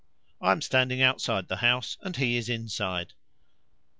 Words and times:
I 0.41 0.51
am 0.51 0.63
standing 0.63 0.99
outside 1.03 1.47
the 1.47 1.57
house, 1.57 1.95
and 2.01 2.15
he 2.15 2.35
is 2.35 2.49
inside. 2.49 3.13